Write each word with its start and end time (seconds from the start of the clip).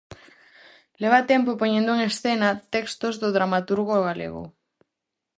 Leva 1.01 1.19
tempo 1.31 1.59
poñendo 1.61 1.91
en 1.93 1.99
escena 2.09 2.59
textos 2.73 3.15
do 3.21 3.29
dramaturgo 3.37 3.95
galego. 4.07 4.43